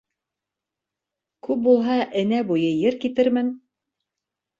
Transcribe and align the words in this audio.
Күп 1.47 1.61
булһа, 1.67 1.97
энә 2.21 2.39
буйы 2.53 2.71
ер 2.85 2.97
китермен. 3.05 3.53